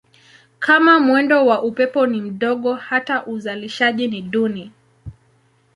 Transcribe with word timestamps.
Kama 0.59 0.99
mwendo 0.99 1.45
wa 1.45 1.61
upepo 1.63 2.07
ni 2.07 2.21
mdogo 2.21 2.73
hata 2.73 3.25
uzalishaji 3.25 4.07
ni 4.07 4.21
duni. 4.21 4.71